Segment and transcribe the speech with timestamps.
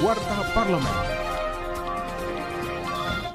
[0.00, 0.96] Warta Parlemen.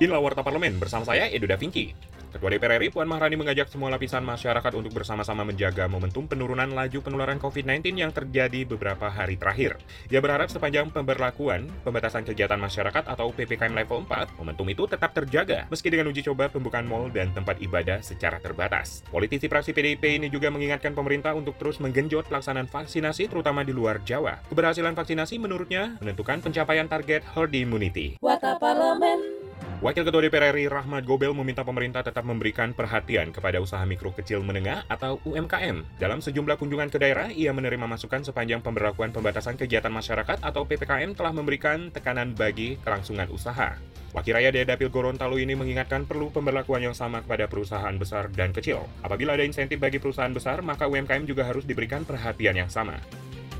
[0.01, 1.93] Inilah Warta Parlemen bersama saya Edo Da Vinci.
[2.35, 6.99] Ketua DPR RI Puan Maharani mengajak semua lapisan masyarakat untuk bersama-sama menjaga momentum penurunan laju
[6.99, 9.79] penularan COVID-19 yang terjadi beberapa hari terakhir.
[10.11, 15.63] Ia berharap sepanjang pemberlakuan pembatasan kegiatan masyarakat atau PPKM level 4, momentum itu tetap terjaga
[15.71, 19.07] meski dengan uji coba pembukaan mal dan tempat ibadah secara terbatas.
[19.07, 24.03] Politisi praksi PDIP ini juga mengingatkan pemerintah untuk terus menggenjot pelaksanaan vaksinasi terutama di luar
[24.03, 24.43] Jawa.
[24.51, 28.19] Keberhasilan vaksinasi menurutnya menentukan pencapaian target herd immunity.
[28.19, 29.44] Warta Parlemen.
[29.83, 34.39] Wakil Ketua DPR RI Rahmat Gobel meminta pemerintah tetap memberikan perhatian kepada usaha mikro kecil
[34.39, 35.99] menengah atau UMKM.
[35.99, 41.11] Dalam sejumlah kunjungan ke daerah, ia menerima masukan sepanjang pemberlakuan pembatasan kegiatan masyarakat atau PPKM
[41.11, 43.75] telah memberikan tekanan bagi kelangsungan usaha.
[44.15, 48.87] Wakil Raya Dapil Gorontalo ini mengingatkan perlu pemberlakuan yang sama kepada perusahaan besar dan kecil.
[49.03, 52.95] Apabila ada insentif bagi perusahaan besar, maka UMKM juga harus diberikan perhatian yang sama.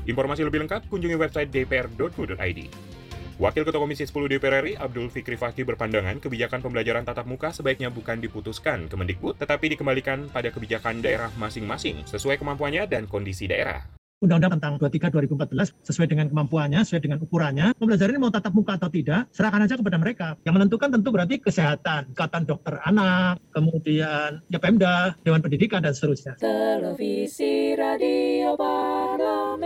[0.08, 2.95] Informasi lebih lengkap kunjungi website dpr.go.id.
[3.36, 7.92] Wakil Ketua Komisi 10 DPR RI Abdul Fikri Fakih berpandangan kebijakan pembelajaran tatap muka sebaiknya
[7.92, 13.84] bukan diputuskan ke Mendikbud, tetapi dikembalikan pada kebijakan daerah masing-masing sesuai kemampuannya dan kondisi daerah.
[14.24, 17.76] Undang-Undang tentang 23 2014 sesuai dengan kemampuannya, sesuai dengan ukurannya.
[17.76, 20.40] Pembelajaran ini mau tatap muka atau tidak, serahkan aja kepada mereka.
[20.40, 26.40] Yang menentukan tentu berarti kesehatan, ikatan dokter anak, kemudian ya Pemda, Dewan Pendidikan dan seterusnya.
[26.40, 29.65] Televisi Radio Parlemen.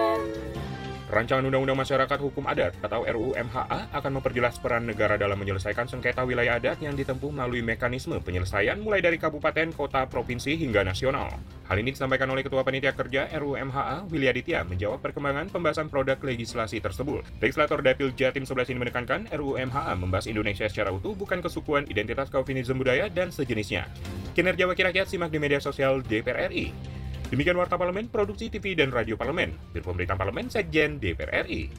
[1.10, 6.22] Rancangan Undang-Undang Masyarakat Hukum Adat atau RUU MHA akan memperjelas peran negara dalam menyelesaikan sengketa
[6.22, 11.34] wilayah adat yang ditempuh melalui mekanisme penyelesaian mulai dari kabupaten, kota, provinsi, hingga nasional.
[11.66, 16.14] Hal ini disampaikan oleh Ketua Panitia Kerja RUU MHA, Willy Aditya, menjawab perkembangan pembahasan produk
[16.22, 17.26] legislasi tersebut.
[17.42, 22.30] Legislator Dapil Jatim 11 ini menekankan RUU MHA membahas Indonesia secara utuh bukan kesukuan, identitas
[22.30, 23.90] kaufinisme budaya, dan sejenisnya.
[24.38, 26.99] Kinerja Wakil Rakyat simak di media sosial DPR RI.
[27.30, 29.54] Demikian Warta Parlemen, Produksi TV dan Radio Parlemen.
[29.70, 31.70] Biro Pemerintahan Parlemen, Sekjen DPR RI.